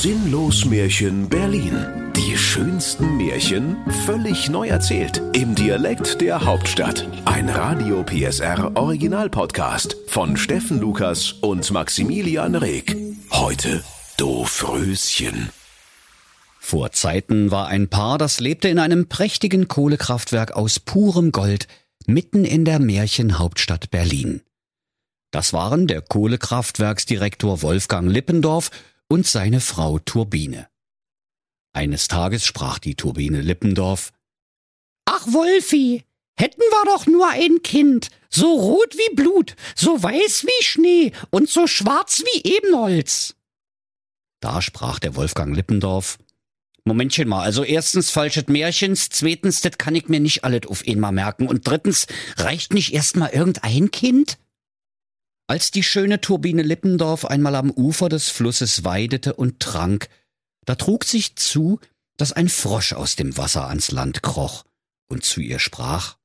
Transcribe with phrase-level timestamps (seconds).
[0.00, 2.12] Sinnlos Märchen Berlin.
[2.14, 3.76] Die schönsten Märchen
[4.06, 5.20] völlig neu erzählt.
[5.32, 7.04] Im Dialekt der Hauptstadt.
[7.24, 12.96] Ein Radio PSR Original Podcast von Steffen Lukas und Maximilian Reg.
[13.32, 13.82] Heute
[14.18, 15.48] Doofröschen.
[16.60, 21.66] Vor Zeiten war ein Paar, das lebte in einem prächtigen Kohlekraftwerk aus purem Gold
[22.06, 24.42] mitten in der Märchenhauptstadt Berlin.
[25.32, 28.70] Das waren der Kohlekraftwerksdirektor Wolfgang Lippendorf
[29.08, 30.68] und seine Frau Turbine.
[31.72, 34.12] Eines Tages sprach die Turbine Lippendorf
[35.06, 36.04] Ach Wolfi,
[36.36, 41.48] hätten wir doch nur ein Kind, so rot wie Blut, so weiß wie Schnee und
[41.48, 43.34] so schwarz wie Ebenholz.
[44.40, 46.18] Da sprach der Wolfgang Lippendorf
[46.84, 51.12] Momentchen mal, also erstens falsches Märchens, zweitens, das kann ich mir nicht alles auf einmal
[51.12, 52.06] merken und drittens,
[52.36, 54.38] reicht nicht erst mal irgendein Kind?
[55.50, 60.10] Als die schöne Turbine Lippendorf einmal am Ufer des Flusses weidete und trank,
[60.66, 61.80] da trug sich zu,
[62.18, 64.66] dass ein Frosch aus dem Wasser ans Land kroch
[65.08, 66.18] und zu ihr sprach.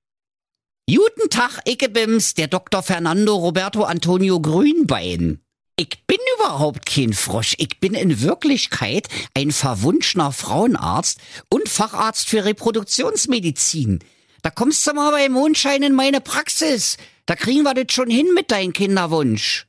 [0.90, 2.84] Guten Tag, Ickebims, der Dr.
[2.84, 5.40] Fernando Roberto Antonio Grünbein.
[5.78, 7.56] Ich bin überhaupt kein Frosch.
[7.60, 14.00] Ich bin in Wirklichkeit ein verwunschener Frauenarzt und Facharzt für Reproduktionsmedizin.
[14.42, 16.98] Da kommst du mal bei Mondschein in meine Praxis.
[17.26, 19.68] Da kriegen wir das schon hin mit deinem Kinderwunsch.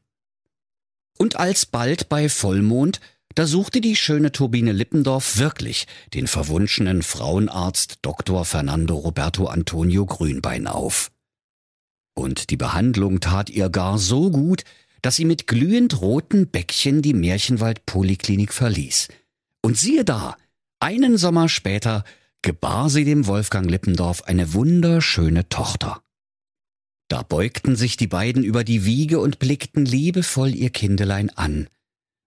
[1.18, 3.00] Und alsbald bei Vollmond,
[3.34, 8.44] da suchte die schöne Turbine Lippendorf wirklich den verwunschenen Frauenarzt Dr.
[8.44, 11.10] Fernando Roberto Antonio Grünbein auf.
[12.14, 14.64] Und die Behandlung tat ihr gar so gut,
[15.02, 19.08] dass sie mit glühend roten Bäckchen die Märchenwald Poliklinik verließ.
[19.62, 20.36] Und siehe da,
[20.80, 22.04] einen Sommer später
[22.42, 26.02] gebar sie dem Wolfgang Lippendorf eine wunderschöne Tochter.
[27.14, 31.68] Da beugten sich die beiden über die Wiege und blickten liebevoll ihr Kindelein an,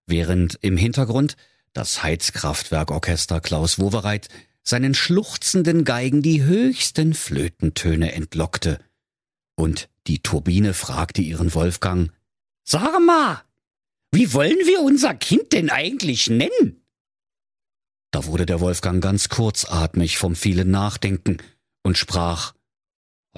[0.06, 1.36] während im Hintergrund
[1.74, 4.28] das Heizkraftwerkorchester Klaus Wowereit
[4.62, 8.80] seinen schluchzenden Geigen die höchsten Flötentöne entlockte.
[9.56, 12.10] Und die Turbine fragte ihren Wolfgang,
[12.64, 13.42] Sag mal,
[14.10, 16.80] wie wollen wir unser Kind denn eigentlich nennen?
[18.10, 21.36] Da wurde der Wolfgang ganz kurzatmig vom vielen Nachdenken
[21.82, 22.54] und sprach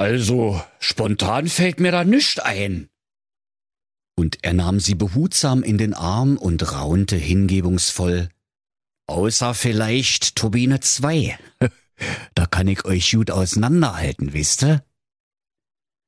[0.01, 2.89] Also, spontan fällt mir da nischt ein.
[4.17, 8.31] Und er nahm sie behutsam in den Arm und raunte hingebungsvoll
[9.09, 11.39] Außer vielleicht Turbine 2.
[12.35, 14.83] da kann ich euch gut auseinanderhalten, wisst ihr?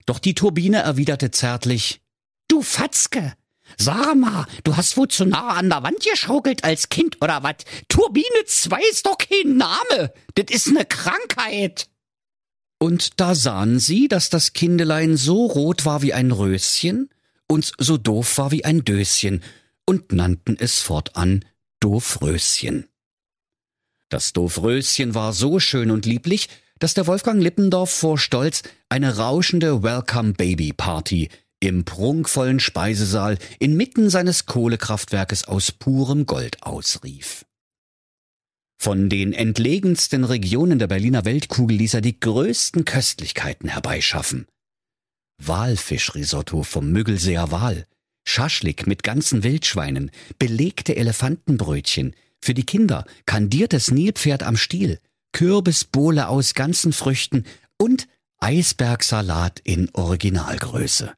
[0.07, 2.01] Doch die Turbine erwiderte zärtlich
[2.49, 3.35] Du Fatzke,
[3.77, 7.57] Sag mal, du hast wohl zu nah an der Wand geschaukelt als Kind oder was?
[7.89, 10.15] Turbine 2 ist doch kein Name.
[10.35, 11.92] Das ist eine Krankheit.
[12.83, 17.11] Und da sahen sie, dass das Kindelein so rot war wie ein Röschen
[17.47, 19.41] und so doof war wie ein Döschen
[19.87, 21.45] und nannten es fortan
[21.79, 22.89] Doofröschen.
[24.09, 26.49] Das Doofröschen war so schön und lieblich,
[26.81, 31.29] dass der Wolfgang Lippendorf vor Stolz eine rauschende Welcome Baby Party
[31.61, 37.45] im prunkvollen Speisesaal inmitten seines Kohlekraftwerkes aus purem Gold ausrief.
[38.83, 44.49] Von den entlegensten Regionen der Berliner Weltkugel ließ er die größten Köstlichkeiten herbeischaffen.
[45.41, 47.87] Walfischrisotto vom Müggelseer Wal,
[48.27, 50.11] Schaschlik mit ganzen Wildschweinen,
[50.41, 54.99] belegte Elefantenbrötchen, für die Kinder kandiertes Nilpferd am Stiel,
[55.31, 57.45] Kürbisbowle aus ganzen Früchten
[57.79, 58.09] und
[58.41, 61.15] Eisbergsalat in Originalgröße.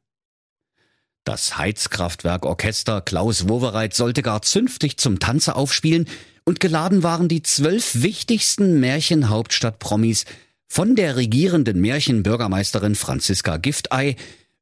[1.23, 6.07] Das Heizkraftwerkorchester Klaus Wowereit sollte gar zünftig zum Tanze aufspielen
[6.45, 10.25] und geladen waren die zwölf wichtigsten Märchenhauptstadt-Promis
[10.67, 14.15] von der regierenden Märchenbürgermeisterin Franziska Giftei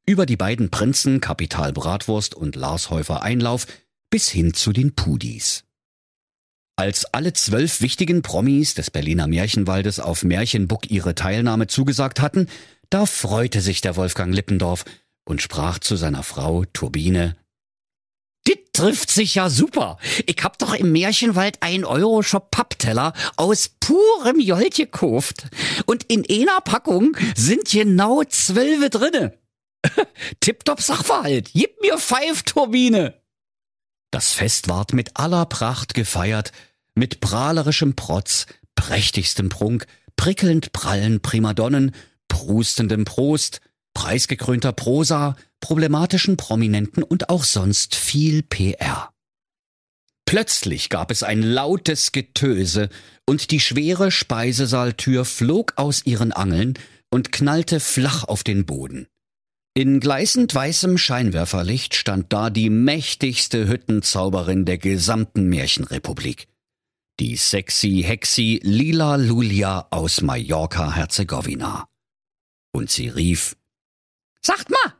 [0.06, 3.66] über die beiden Prinzen Kapital Bratwurst und Lars Häufer Einlauf
[4.10, 5.64] bis hin zu den Pudis.
[6.76, 12.48] Als alle zwölf wichtigen Promis des Berliner Märchenwaldes auf Märchenbuck ihre Teilnahme zugesagt hatten,
[12.90, 14.84] da freute sich der Wolfgang Lippendorf
[15.24, 17.36] und sprach zu seiner Frau Turbine
[18.46, 19.98] Dit trifft sich ja super.
[20.26, 25.46] Ich hab doch im Märchenwald ein Euro-Shop Pappteller aus purem Jolt gekauft.
[25.86, 29.38] Und in einer Packung sind genau zwölfe drinne.
[30.40, 31.50] Tipptopp Sachverhalt.
[31.54, 33.14] Gib mir Pfeif, Turbine.
[34.10, 36.52] Das Fest ward mit aller Pracht gefeiert,
[36.94, 39.86] mit prahlerischem Protz, prächtigstem Prunk,
[40.16, 41.92] prickelnd prallen Primadonnen,
[42.28, 43.60] prustendem Prost,
[43.94, 49.08] preisgekrönter Prosa, problematischen Prominenten und auch sonst viel PR.
[50.26, 52.90] Plötzlich gab es ein lautes Getöse
[53.24, 56.74] und die schwere Speisesaaltür flog aus ihren Angeln
[57.10, 59.06] und knallte flach auf den Boden.
[59.72, 66.46] In gleißend weißem Scheinwerferlicht stand da die mächtigste Hüttenzauberin der gesamten Märchenrepublik.
[67.20, 71.86] Die sexy Hexi Lila Lulia aus Mallorca-Herzegowina.
[72.74, 73.56] Und sie rief,
[74.42, 74.94] Sagt mal,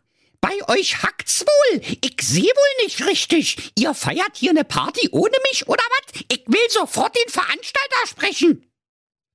[0.44, 1.80] bei euch hackt's wohl.
[2.02, 3.72] Ich seh wohl nicht richtig.
[3.78, 6.20] Ihr feiert hier ne Party ohne mich oder was?
[6.30, 8.66] Ich will sofort den Veranstalter sprechen.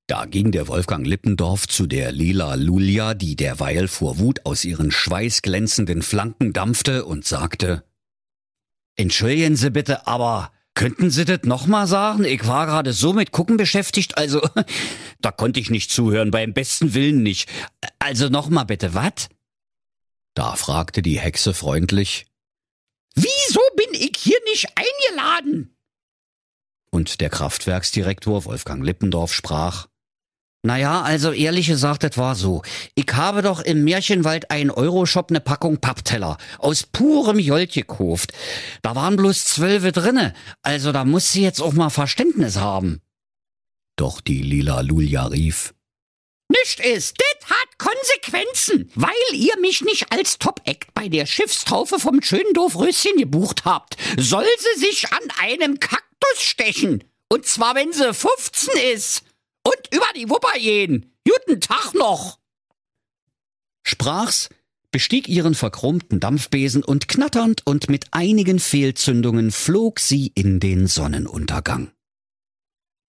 [0.06, 4.92] Da ging der Wolfgang Lippendorf zu der Lila Lulia, die derweil vor Wut aus ihren
[4.92, 7.84] schweißglänzenden Flanken dampfte und sagte,
[8.96, 12.24] Entschuldigen Sie bitte, aber könnten Sie das nochmal sagen?
[12.24, 14.48] Ich war gerade so mit Gucken beschäftigt, also
[15.22, 17.50] da konnte ich nicht zuhören, beim besten Willen nicht.
[17.98, 19.30] Also nochmal bitte, was?
[20.34, 22.26] Da fragte die Hexe freundlich,
[23.16, 25.76] Wieso bin ich hier nicht eingeladen?
[26.92, 29.88] Und der Kraftwerksdirektor Wolfgang Lippendorf sprach,
[30.62, 32.64] naja, also ehrlich gesagt, das war so.
[32.94, 38.34] Ich habe doch im Märchenwald ein Euroshop ne Packung Pappteller aus purem Jolt gekauft.
[38.82, 43.02] Da waren bloß zwölfe drinne, also da muss sie jetzt auch mal Verständnis haben.
[43.96, 45.74] Doch die lila Lulia rief.
[46.50, 47.18] Nicht ist,
[47.80, 53.98] Konsequenzen, weil ihr mich nicht als Top-Act bei der Schiffstaufe vom schönen Doofröschen gebucht habt.
[54.18, 57.04] Soll sie sich an einem Kaktus stechen.
[57.30, 59.24] Und zwar, wenn sie 15 ist
[59.64, 61.12] und über die Wupper gehen.
[61.28, 62.38] Guten Tag noch.
[63.84, 64.50] Sprach's,
[64.92, 71.92] bestieg ihren verchromten Dampfbesen und knatternd und mit einigen Fehlzündungen flog sie in den Sonnenuntergang.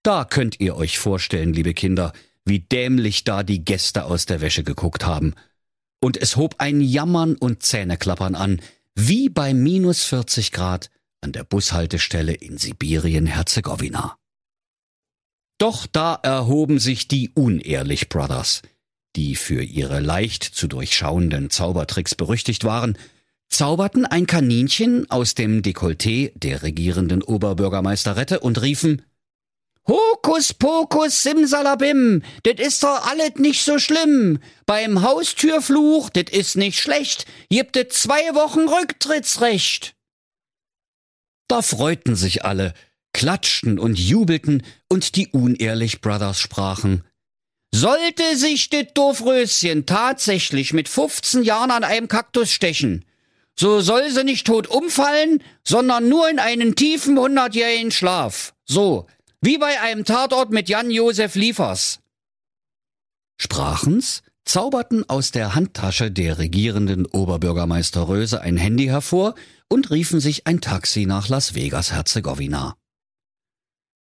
[0.03, 2.13] Da könnt ihr euch vorstellen, liebe Kinder,
[2.45, 5.35] wie dämlich da die Gäste aus der Wäsche geguckt haben.
[6.01, 8.61] Und es hob ein Jammern und Zähneklappern an,
[8.95, 10.91] wie bei minus 40 Grad
[11.21, 14.17] an der Bushaltestelle in Sibirien-Herzegowina.
[15.59, 18.63] Doch da erhoben sich die Unehrlich Brothers,
[19.17, 22.97] die für ihre leicht zu durchschauenden Zaubertricks berüchtigt waren,
[23.51, 29.03] zauberten ein Kaninchen aus dem Dekolleté der regierenden Oberbürgermeisterette und riefen
[29.89, 34.39] Hokus pokus simsalabim, das ist doch alles nicht so schlimm.
[34.67, 39.95] Beim Haustürfluch, das ist nicht schlecht, gibt es zwei Wochen Rücktrittsrecht.
[41.49, 42.75] Da freuten sich alle,
[43.13, 47.05] klatschten und jubelten, und die Unehrlich Brothers sprachen.
[47.73, 53.05] Sollte sich das Doofröschen tatsächlich mit 15 Jahren an einem Kaktus stechen,
[53.61, 58.55] so soll sie nicht tot umfallen, sondern nur in einen tiefen hundertjährigen Schlaf.
[58.65, 59.07] So,
[59.41, 62.01] wie bei einem Tatort mit Jan-Josef Liefers.
[63.41, 69.35] Sprachen's, zauberten aus der Handtasche der regierenden Oberbürgermeister Röse ein Handy hervor
[69.69, 72.77] und riefen sich ein Taxi nach Las Vegas Herzegowina.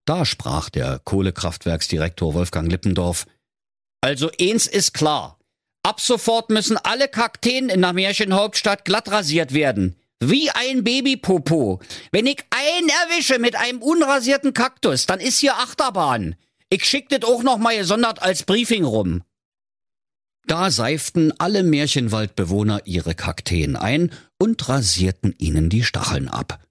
[0.06, 3.26] Da sprach der Kohlekraftwerksdirektor Wolfgang Lippendorf.
[4.02, 5.38] Also eins ist klar.
[5.84, 9.96] Ab sofort müssen alle Kakteen in der Märchenhauptstadt glatt rasiert werden.
[10.20, 11.80] Wie ein Babypopo.
[12.12, 16.36] Wenn ich einen erwische mit einem unrasierten Kaktus, dann ist hier Achterbahn.
[16.70, 19.24] Ich schick das auch noch mal gesondert als Briefing rum.
[20.48, 26.66] Da seiften alle Märchenwaldbewohner ihre Kakteen ein und rasierten ihnen die Stacheln ab.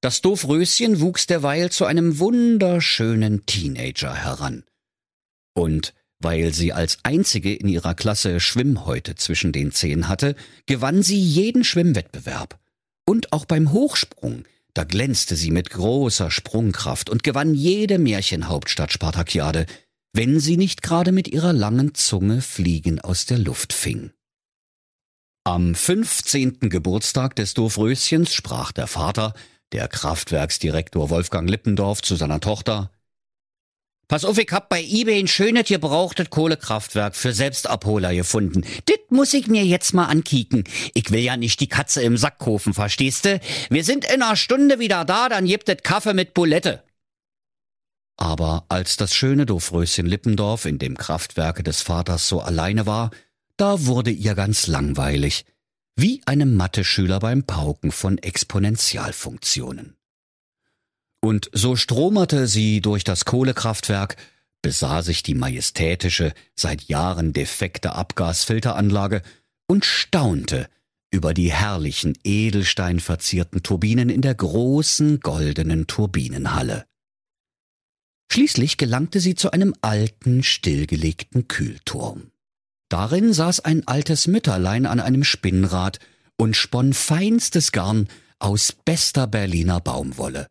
[0.00, 4.64] Das Doofröschen wuchs derweil zu einem wunderschönen Teenager heran.
[5.54, 11.20] Und weil sie als einzige in ihrer Klasse Schwimmhäute zwischen den Zehen hatte, gewann sie
[11.20, 12.58] jeden Schwimmwettbewerb.
[13.06, 19.66] Und auch beim Hochsprung, da glänzte sie mit großer Sprungkraft und gewann jede Märchenhauptstadt Spartakiade,
[20.12, 24.12] wenn sie nicht gerade mit ihrer langen Zunge Fliegen aus der Luft fing.
[25.44, 29.34] Am fünfzehnten Geburtstag des Doofröschens sprach der Vater,
[29.72, 32.90] der Kraftwerksdirektor Wolfgang Lippendorf zu seiner Tochter.
[34.08, 38.64] Pass auf, ich hab bei eBay ein schönes gebrauchtes Kohlekraftwerk für Selbstabholer gefunden.
[38.88, 40.64] Dit muss ich mir jetzt mal ankicken.
[40.94, 43.40] Ich will ja nicht die Katze im Sack kaufen, verstehste?
[43.70, 46.82] Wir sind in einer Stunde wieder da, dann gibt es Kaffee mit Bulette.
[48.16, 53.10] Aber als das schöne Doofröschen Lippendorf in dem Kraftwerke des Vaters so alleine war,
[53.56, 55.44] da wurde ihr ganz langweilig
[55.96, 59.96] wie einem Mathe-Schüler beim Pauken von Exponentialfunktionen.
[61.24, 64.18] Und so stromerte sie durch das Kohlekraftwerk,
[64.60, 69.22] besah sich die majestätische, seit Jahren defekte Abgasfilteranlage
[69.66, 70.68] und staunte
[71.10, 76.84] über die herrlichen edelsteinverzierten Turbinen in der großen goldenen Turbinenhalle.
[78.30, 82.32] Schließlich gelangte sie zu einem alten, stillgelegten Kühlturm.
[82.90, 86.00] Darin saß ein altes Mütterlein an einem Spinnrad
[86.36, 90.48] und sponn feinstes Garn aus bester Berliner Baumwolle.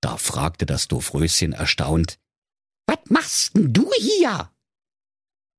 [0.00, 2.18] Da fragte das Doofröschen erstaunt,
[2.86, 4.50] Was machst denn du hier?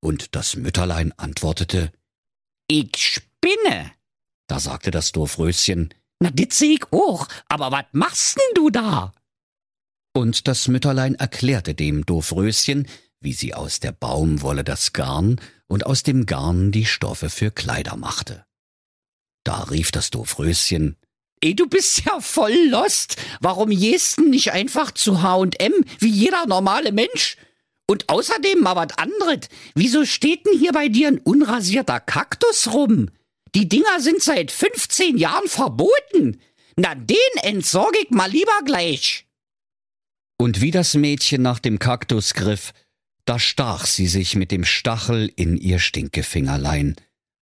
[0.04, 1.92] Und das Mütterlein antwortete,
[2.68, 3.92] Ich binne.
[4.48, 9.14] Da sagte das Dorfröschen, Na, dit seh ich auch, aber wat machst denn du da?
[10.14, 12.86] und das Mütterlein erklärte dem Dorfröschen,
[13.22, 17.96] wie sie aus der Baumwolle das Garn und aus dem Garn die Stoffe für Kleider
[17.96, 18.46] machte.
[19.46, 20.98] Da rief das Dorfröschen,
[21.44, 23.18] Ey, du bist ja voll lost.
[23.40, 27.38] Warum gehst denn nicht einfach zu H&M wie jeder normale Mensch?
[27.88, 29.50] Und außerdem mal was anderes.
[29.76, 33.10] Wieso steht denn hier bei dir ein unrasierter Kaktus rum?
[33.56, 36.40] Die Dinger sind seit 15 Jahren verboten.
[36.78, 39.26] Na, den entsorge ich mal lieber gleich.
[40.38, 42.72] Und wie das Mädchen nach dem Kaktus griff,
[43.26, 46.96] da stach sie sich mit dem Stachel in ihr Stinkefingerlein,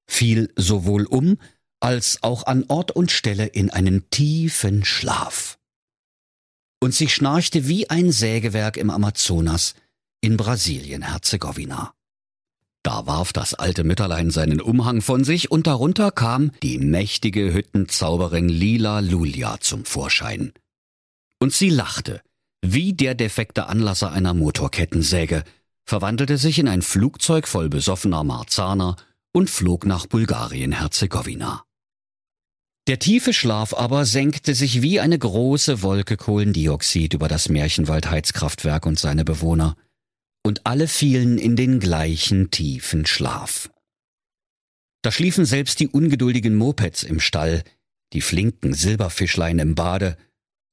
[0.08, 1.38] fiel sowohl um,
[1.80, 5.58] als auch an Ort und Stelle in einen tiefen Schlaf.
[6.82, 9.76] Und sie schnarchte wie ein Sägewerk im Amazonas
[10.22, 11.94] in Brasilien-Herzegowina.
[12.84, 18.48] Da warf das alte Mütterlein seinen Umhang von sich und darunter kam die mächtige Hüttenzauberin
[18.48, 20.54] Lila Lulia zum Vorschein.
[21.40, 22.22] Und sie lachte,
[22.62, 25.44] wie der defekte Anlasser einer Motorkettensäge,
[25.86, 28.96] verwandelte sich in ein Flugzeug voll besoffener Marzaner
[29.34, 31.64] und flog nach Bulgarien-Herzegowina.
[32.90, 38.98] Der tiefe Schlaf aber senkte sich wie eine große Wolke Kohlendioxid über das Märchenwald-Heizkraftwerk und
[38.98, 39.78] seine Bewohner,
[40.44, 43.70] und alle fielen in den gleichen tiefen Schlaf.
[45.04, 47.64] Da schliefen selbst die ungeduldigen Mopeds im Stall,
[48.14, 50.18] die flinken Silberfischlein im Bade,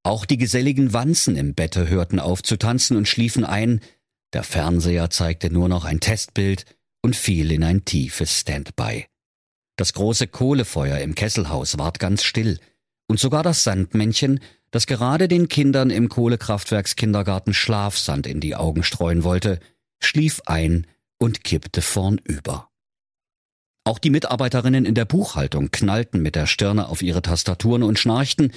[0.02, 3.80] auch die geselligen Wanzen im Bette hörten auf zu tanzen und schliefen ein,
[4.32, 6.64] der Fernseher zeigte nur noch ein Testbild
[7.02, 9.04] und fiel in ein tiefes Standby.
[9.76, 12.58] Das große Kohlefeuer im Kesselhaus ward ganz still,
[13.08, 14.40] und sogar das Sandmännchen,
[14.70, 19.60] das gerade den Kindern im Kohlekraftwerkskindergarten Schlafsand in die Augen streuen wollte,
[20.00, 20.86] schlief ein
[21.18, 22.68] und kippte vornüber.
[23.84, 28.52] Auch die Mitarbeiterinnen in der Buchhaltung knallten mit der Stirne auf ihre Tastaturen und schnarchten,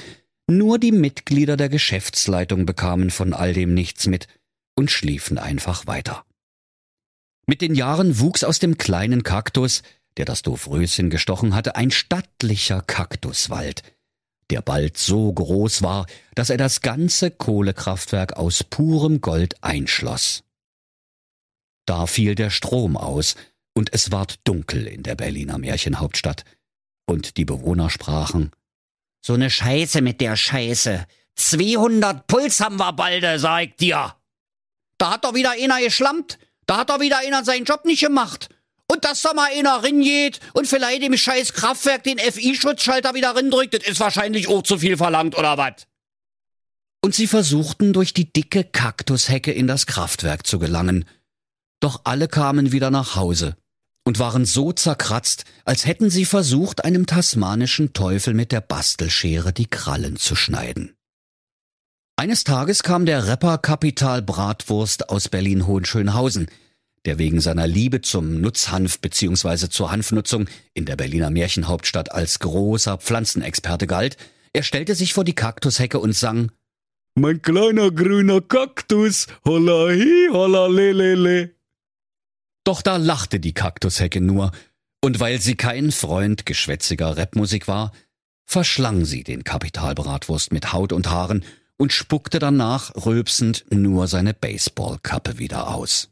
[0.47, 4.27] nur die Mitglieder der Geschäftsleitung bekamen von all dem nichts mit
[4.75, 6.25] und schliefen einfach weiter.
[7.45, 9.83] Mit den Jahren wuchs aus dem kleinen Kaktus
[10.19, 13.83] der das Dovröschen gestochen hatte, ein stattlicher Kaktuswald,
[14.49, 20.43] der bald so groß war, dass er das ganze Kohlekraftwerk aus purem Gold einschloss.
[21.85, 23.35] Da fiel der Strom aus,
[23.73, 26.43] und es ward dunkel in der Berliner Märchenhauptstadt,
[27.05, 28.51] und die Bewohner sprachen
[29.21, 31.07] So ne Scheiße mit der Scheiße.
[31.35, 34.15] 200 Puls haben wir balde, sag ich dir.
[34.97, 36.39] Da hat doch wieder einer geschlampt.
[36.65, 38.49] Da hat doch wieder einer seinen Job nicht gemacht.
[38.91, 43.75] Und dass da mal einer ringeht und vielleicht im scheiß Kraftwerk den FI-Schutzschalter wieder rindrückt,
[43.75, 45.85] das ist wahrscheinlich auch zu viel verlangt, oder was?
[47.01, 51.05] Und sie versuchten durch die dicke Kaktushecke in das Kraftwerk zu gelangen.
[51.79, 53.55] Doch alle kamen wieder nach Hause
[54.05, 59.67] und waren so zerkratzt, als hätten sie versucht, einem tasmanischen Teufel mit der Bastelschere die
[59.67, 60.95] Krallen zu schneiden.
[62.15, 66.47] Eines Tages kam der Rapper Kapital Bratwurst aus Berlin-Hohenschönhausen,
[67.09, 69.67] der wegen seiner Liebe zum Nutzhanf bzw.
[69.69, 74.15] zur Hanfnutzung in der Berliner Märchenhauptstadt als großer Pflanzenexperte galt,
[74.53, 76.51] er stellte sich vor die Kaktushecke und sang
[77.15, 81.49] Mein kleiner grüner Kaktus, holla hi, holla le le le.
[82.63, 84.51] Doch da lachte die Kaktushecke nur,
[85.01, 87.91] und weil sie kein Freund geschwätziger Rapmusik war,
[88.45, 91.43] verschlang sie den Kapitalbratwurst mit Haut und Haaren
[91.75, 96.11] und spuckte danach rülpsend nur seine Baseballkappe wieder aus.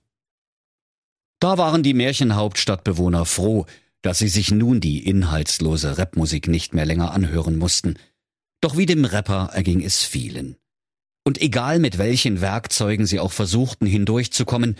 [1.39, 3.65] Da waren die Märchenhauptstadtbewohner froh,
[4.01, 7.98] dass sie sich nun die inhaltslose Rapmusik nicht mehr länger anhören mussten.
[8.62, 10.56] Doch wie dem Rapper erging es vielen.
[11.24, 14.77] Und egal mit welchen Werkzeugen sie auch versuchten hindurchzukommen,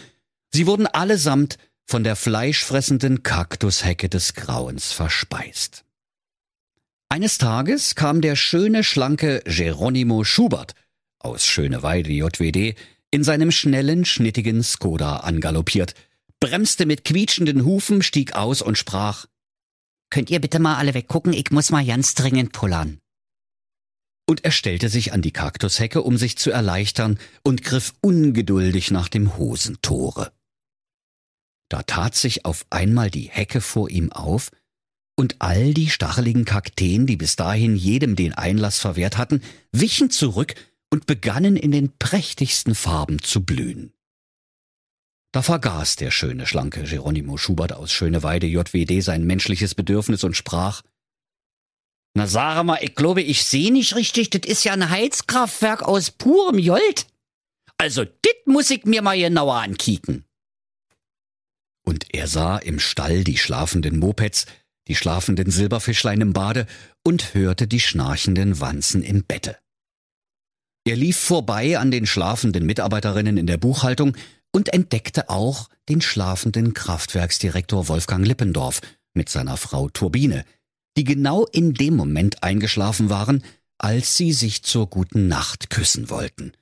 [0.52, 5.84] sie wurden allesamt von der fleischfressenden Kaktushecke des Grauens verspeist.
[7.10, 10.74] Eines Tages kam der schöne, schlanke Geronimo Schubert
[11.20, 12.76] aus Schöneweide JWD
[13.12, 15.94] in seinem schnellen, schnittigen Skoda angaloppiert,
[16.40, 19.26] bremste mit quietschenden Hufen, stieg aus und sprach
[20.10, 23.00] Könnt ihr bitte mal alle weggucken, ich muss mal ganz dringend pullern.
[24.30, 29.08] Und er stellte sich an die Kaktushecke, um sich zu erleichtern, und griff ungeduldig nach
[29.08, 30.32] dem Hosentore.
[31.70, 34.52] Da tat sich auf einmal die Hecke vor ihm auf,
[35.18, 39.42] und all die stacheligen Kakteen, die bis dahin jedem den Einlass verwehrt hatten,
[39.72, 40.56] wichen zurück
[40.92, 43.94] und begannen in den prächtigsten Farben zu blühen.
[45.32, 50.82] Da vergaß der schöne, schlanke Geronimo Schubert aus Schöneweide JWD sein menschliches Bedürfnis und sprach
[52.14, 56.12] Na sag mal, ich glaube, ich seh nicht richtig, das ist ja ein Heizkraftwerk aus
[56.12, 57.08] purem Jolt.
[57.78, 60.26] Also, dit muss ich mir mal genauer ankicken.
[61.86, 64.48] Und er sah im Stall die schlafenden Mopeds,
[64.88, 66.66] die schlafenden Silberfischlein im Bade
[67.04, 69.58] und hörte die schnarchenden Wanzen im Bette.
[70.86, 74.16] Er lief vorbei an den schlafenden Mitarbeiterinnen in der Buchhaltung
[74.58, 78.82] und entdeckte auch den schlafenden Kraftwerksdirektor Wolfgang Lippendorf
[79.14, 80.46] mit seiner Frau Turbine,
[80.98, 83.44] die genau in dem Moment eingeschlafen waren,
[83.78, 86.54] als sie sich zur guten Nacht küssen wollten.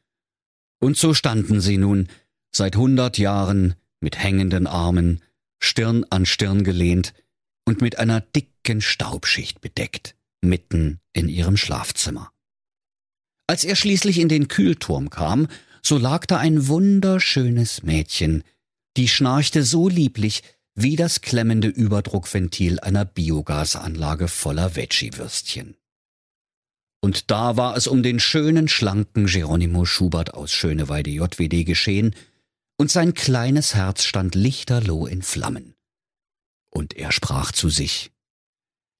[0.82, 2.10] Und so standen sie nun
[2.54, 5.22] seit hundert Jahren mit hängenden Armen,
[5.64, 7.14] Stirn an Stirn gelehnt
[7.64, 12.30] und mit einer dicken Staubschicht bedeckt, mitten in ihrem Schlafzimmer.
[13.48, 15.48] Als er schließlich in den Kühlturm kam,
[15.86, 18.44] so lag da ein wunderschönes Mädchen,
[18.98, 20.42] die schnarchte so lieblich
[20.74, 25.78] wie das klemmende Überdruckventil einer Biogasanlage voller Veggie-Würstchen.
[27.02, 32.16] Und da war es um den schönen, schlanken Geronimo Schubert aus Schöneweide JWD geschehen,
[32.78, 35.76] und sein kleines Herz stand lichterloh in Flammen.
[36.72, 38.12] Und er sprach zu sich,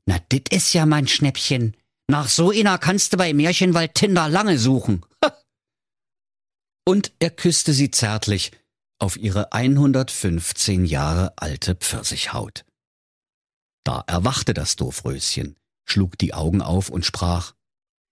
[0.06, 1.76] Na, dit is ja mein Schnäppchen,
[2.08, 5.04] nach so einer kannst du bei Märchenwald Tinder lange suchen.
[6.88, 8.52] Und er küsste sie zärtlich
[9.00, 12.64] auf ihre 115 Jahre alte Pfirsichhaut.
[13.84, 17.54] Da erwachte das Doofröschen, schlug die Augen auf und sprach,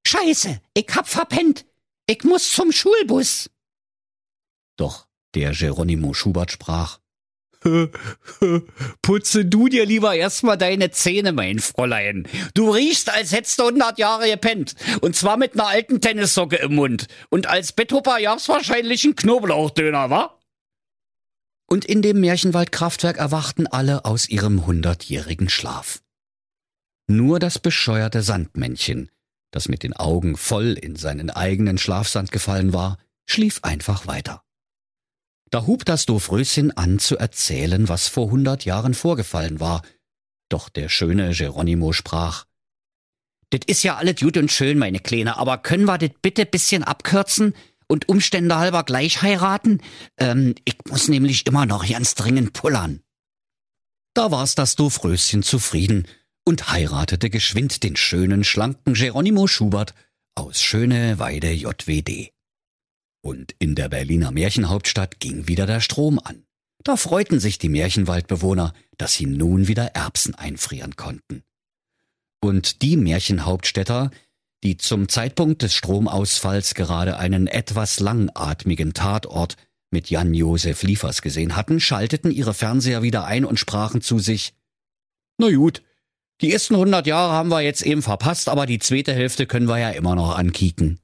[0.05, 1.65] Scheiße, ich hab verpennt.
[2.07, 3.49] Ich muss zum Schulbus.
[4.77, 6.99] Doch der Geronimo Schubert sprach,
[9.01, 12.27] Putze du dir lieber erstmal deine Zähne, mein Fräulein.
[12.53, 14.75] Du riechst, als hättest du hundert Jahre gepennt.
[15.01, 17.07] Und zwar mit einer alten Tennissocke im Mund.
[17.29, 20.39] Und als Betthupper gab's wahrscheinlich einen Knoblauchdöner, wa?
[21.67, 26.01] Und in dem Märchenwaldkraftwerk erwachten alle aus ihrem hundertjährigen Schlaf.
[27.07, 29.09] Nur das bescheuerte Sandmännchen,
[29.51, 34.43] das mit den Augen voll in seinen eigenen Schlafsand gefallen war, schlief einfach weiter.
[35.53, 39.83] Da hub das Doofröschen an zu erzählen, was vor hundert Jahren vorgefallen war.
[40.49, 42.45] Doch der schöne Geronimo sprach,
[43.51, 46.83] Dit is ja alles gut und schön, meine Kleine, aber können wir dit bitte bisschen
[46.83, 47.53] abkürzen
[47.87, 49.79] und Umstände halber gleich heiraten?
[50.17, 53.01] Ähm, ich muss nämlich immer noch ganz dringend pullern.
[54.15, 56.07] Da war's das Doofröschen zufrieden
[56.45, 59.93] und heiratete geschwind den schönen, schlanken Geronimo Schubert
[60.33, 62.33] aus Schöneweide JWD.
[63.25, 66.43] Und in der Berliner Märchenhauptstadt ging wieder der Strom an.
[66.83, 71.43] Da freuten sich die Märchenwaldbewohner, dass sie nun wieder Erbsen einfrieren konnten.
[72.41, 74.11] Und die Märchenhauptstädter,
[74.63, 79.55] die zum Zeitpunkt des Stromausfalls gerade einen etwas langatmigen Tatort
[79.91, 84.53] mit Jan-Josef Liefers gesehen hatten, schalteten ihre Fernseher wieder ein und sprachen zu sich,
[85.37, 85.81] Na gut,
[86.41, 89.77] die ersten hundert Jahre haben wir jetzt eben verpasst, aber die zweite Hälfte können wir
[89.77, 90.99] ja immer noch ankieken.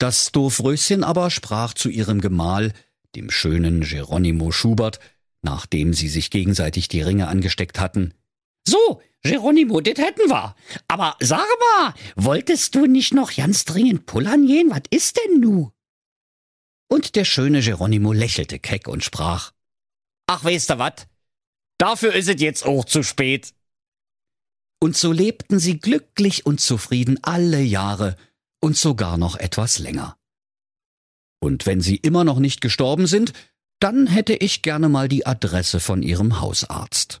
[0.00, 2.72] Das Doofröschen aber sprach zu ihrem Gemahl,
[3.14, 4.98] dem schönen Geronimo Schubert,
[5.42, 8.14] nachdem sie sich gegenseitig die Ringe angesteckt hatten.
[8.66, 10.56] So, Geronimo, das hätten wir.
[10.88, 14.70] Aber sag mal, wolltest du nicht noch ganz dringend pullern gehen?
[14.70, 15.70] Was ist denn nu?
[16.88, 19.52] Und der schöne Geronimo lächelte keck und sprach.
[20.26, 21.08] Ach, weißt du wat?
[21.76, 23.52] Dafür ist es jetzt auch zu spät.
[24.80, 28.16] Und so lebten sie glücklich und zufrieden alle Jahre
[28.60, 30.16] und sogar noch etwas länger.
[31.40, 33.32] Und wenn sie immer noch nicht gestorben sind,
[33.80, 37.20] dann hätte ich gerne mal die Adresse von ihrem Hausarzt.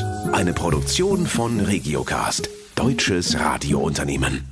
[0.31, 4.50] Eine Produktion von Regiocast, deutsches Radiounternehmen.